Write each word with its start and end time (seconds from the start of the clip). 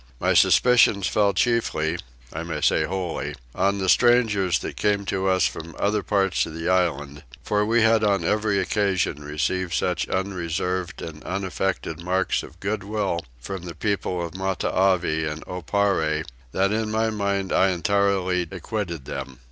My 0.19 0.33
suspicions 0.33 1.05
fell 1.05 1.31
chiefly, 1.31 1.99
I 2.33 2.41
may 2.41 2.61
say 2.61 2.85
wholly, 2.85 3.35
on 3.53 3.77
the 3.77 3.87
strangers 3.87 4.57
that 4.57 4.75
came 4.75 5.05
to 5.05 5.27
us 5.27 5.45
from 5.45 5.75
other 5.77 6.01
parts 6.01 6.47
of 6.47 6.55
the 6.55 6.67
island; 6.67 7.21
for 7.43 7.63
we 7.67 7.83
had 7.83 8.03
on 8.03 8.23
every 8.23 8.57
occasion 8.59 9.23
received 9.23 9.75
such 9.75 10.09
unreserved 10.09 11.03
and 11.03 11.23
unaffected 11.23 12.01
marks 12.03 12.41
of 12.41 12.59
goodwill 12.59 13.19
from 13.39 13.61
the 13.65 13.75
people 13.75 14.25
of 14.25 14.33
Matavai 14.33 15.25
and 15.31 15.45
Oparre 15.45 16.23
that 16.51 16.71
in 16.71 16.89
my 16.89 17.05
own 17.05 17.15
mind 17.17 17.53
I 17.53 17.69
entirely 17.69 18.47
acquitted 18.51 19.05
them. 19.05 19.37